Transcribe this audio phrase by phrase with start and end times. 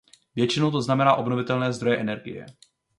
[0.35, 2.45] Většinou to znamená obnovitelné zdroje energie.